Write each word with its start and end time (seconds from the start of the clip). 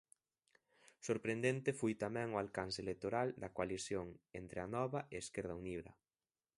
Sorprendente 1.07 1.69
foi 1.79 1.93
tamén 2.03 2.27
o 2.35 2.39
alcance 2.43 2.79
electoral 2.85 3.27
da 3.41 3.53
coalición 3.55 4.07
entre 4.39 4.57
Anova 4.67 4.99
e 5.13 5.15
Esquerda 5.23 5.59
Unida. 5.63 5.91